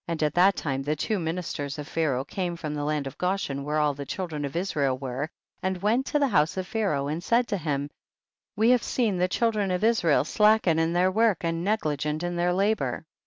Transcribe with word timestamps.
At 0.07 0.33
that 0.33 0.55
time 0.55 0.81
the 0.81 0.95
two 0.95 1.19
minis 1.19 1.53
ters 1.55 1.77
of 1.77 1.87
Pharaoh 1.87 2.25
came 2.25 2.55
from 2.55 2.73
the 2.73 2.83
land 2.83 3.05
of 3.05 3.19
Goshen 3.19 3.63
where 3.63 3.77
all 3.77 3.93
the 3.93 4.03
children 4.07 4.45
of 4.45 4.55
Israel 4.55 4.97
were, 4.97 5.29
and 5.61 5.79
went 5.83 6.07
to 6.07 6.17
the 6.17 6.29
house 6.29 6.57
of 6.57 6.65
Pharaoh 6.65 7.05
and 7.07 7.23
said 7.23 7.47
to 7.49 7.57
him, 7.57 7.87
we 8.55 8.71
have 8.71 8.81
seen 8.81 9.17
the 9.19 9.27
children 9.27 9.69
of 9.69 9.83
Israel 9.83 10.23
slacken 10.23 10.79
in 10.79 10.93
their 10.93 11.11
work 11.11 11.43
and 11.43 11.63
negligent 11.63 12.23
in 12.23 12.35
their 12.35 12.51
labor. 12.51 13.05